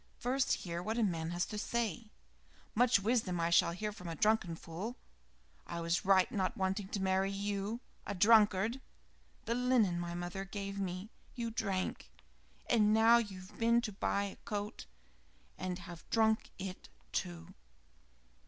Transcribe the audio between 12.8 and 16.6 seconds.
now you've been to buy a coat and have drunk